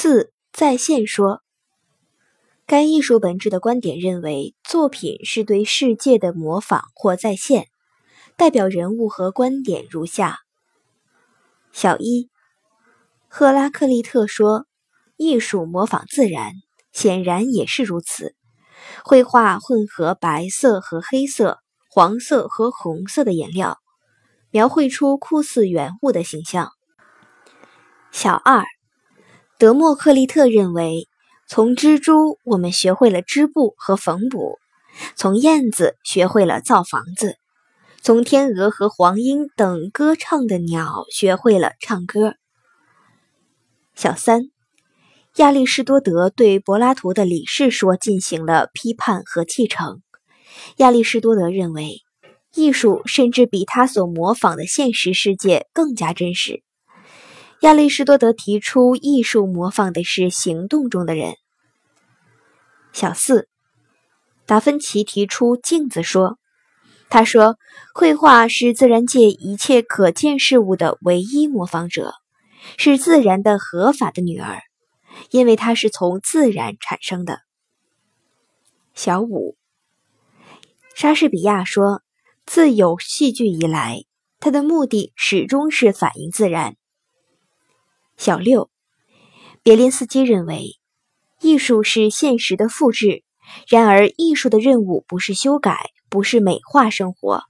[0.00, 1.42] 四再现说，
[2.66, 7.66] 该艺术本质的观点认为，作品是对世界的模仿或再现。
[8.36, 10.38] 代表人物和观点如下：
[11.72, 12.30] 小一，
[13.26, 14.66] 赫拉克利特说，
[15.16, 16.52] 艺术模仿自然，
[16.92, 18.36] 显然也是如此。
[19.02, 21.58] 绘画混合白色和黑色、
[21.90, 23.78] 黄色和红色的颜料，
[24.52, 26.70] 描绘出酷似原物的形象。
[28.12, 28.62] 小二。
[29.58, 31.08] 德谟克利特认为，
[31.48, 34.56] 从蜘蛛我们学会了织布和缝补，
[35.16, 37.38] 从燕子学会了造房子，
[38.00, 42.36] 从天鹅和黄莺等歌唱的鸟学会了唱歌。
[43.96, 44.42] 小三，
[45.38, 50.02] 亚里士多德对柏拉图的理事说进行了批判和继承。
[50.76, 52.02] 亚里士多德认为，
[52.54, 56.62] 艺术甚至比他所模仿的现实世界更加真实。
[57.60, 61.34] 亚里士多德提出，艺术模仿的是行动中的人。
[62.92, 63.48] 小四，
[64.46, 66.38] 达芬奇提出镜子说。
[67.10, 67.56] 他说，
[67.94, 72.14] 绘画是自然界一切可见事物的唯一模仿者，
[72.76, 74.60] 是自然的合法的女儿，
[75.30, 77.40] 因为它是从自然产生的。
[78.94, 79.56] 小五，
[80.94, 82.02] 莎士比亚说，
[82.46, 84.04] 自有戏剧以来，
[84.38, 86.76] 它的目的始终是反映自然。
[88.18, 88.68] 小六，
[89.62, 90.76] 别林斯基认为，
[91.40, 93.22] 艺术是现实的复制。
[93.68, 97.44] 然而，艺术的任务不是修改，不是美化生活，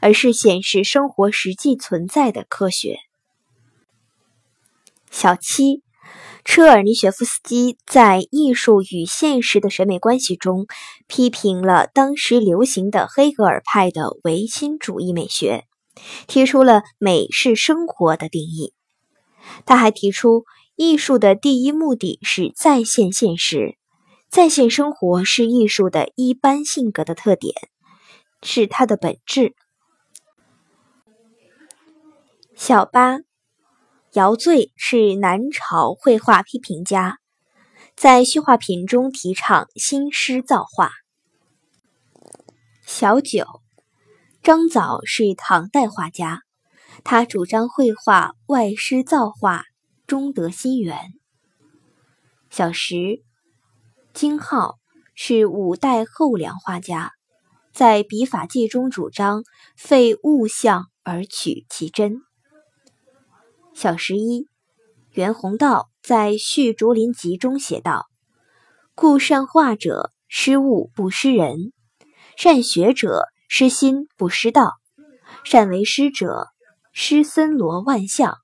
[0.00, 2.96] 而是显示生活实际存在的科学。
[5.10, 5.82] 小七，
[6.46, 10.66] 车尔尼雪夫斯基在《艺术与现实的审美关系》中
[11.06, 15.66] 批评了当时流行的黑格尔派的唯心主义美学，
[16.26, 18.72] 提出了“美是生活”的定义。
[19.64, 20.44] 他还提出，
[20.74, 23.76] 艺术的第一目的是再现现实，
[24.28, 27.54] 再现生活是艺术的一般性格的特点，
[28.42, 29.54] 是它的本质。
[32.54, 33.18] 小八，
[34.12, 37.18] 姚醉是南朝绘画批评家，
[37.94, 40.90] 在《虚画品》中提倡新诗造画。
[42.86, 43.44] 小九，
[44.42, 46.45] 张藻是唐代画家。
[47.08, 49.62] 他主张绘画外师造化，
[50.08, 50.98] 中得心源。
[52.50, 53.22] 小十，
[54.12, 54.74] 金浩
[55.14, 57.12] 是五代后梁画家，
[57.72, 59.44] 在笔法记中主张
[59.76, 62.22] 废物象而取其真。
[63.72, 64.48] 小十一，
[65.12, 68.08] 袁宏道在续竹林集中写道
[68.96, 71.72] ：“故善画者失物不失人，
[72.36, 74.72] 善学者失心不失道，
[75.44, 76.48] 善为师者。”
[76.98, 78.38] 师森罗万象，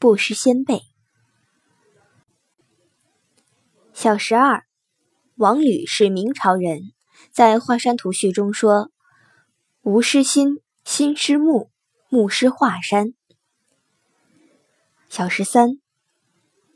[0.00, 0.82] 不失先辈。
[3.92, 4.64] 小十二，
[5.36, 6.90] 王吕是明朝人，
[7.30, 8.90] 在《华山图序》中说
[9.82, 11.70] ：“吾师心，心师木，
[12.08, 13.14] 木失华山。”
[15.08, 15.78] 小十三，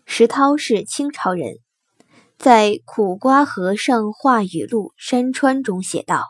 [0.04, 1.56] 石涛是清朝人，
[2.38, 6.28] 在《苦瓜和尚画语录·山川》中写道：“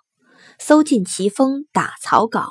[0.59, 2.49] 搜尽奇峰打草稿。”